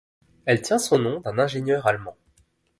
Elle 0.45 0.63
tient 0.63 0.79
son 0.79 0.97
nom 0.97 1.19
d'un 1.21 1.37
ingénieur 1.37 1.85
allemand. 1.85 2.17